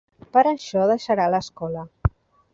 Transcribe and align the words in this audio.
Per 0.37 0.43
això 0.51 0.85
deixarà 0.93 1.29
l'escola. 1.35 1.87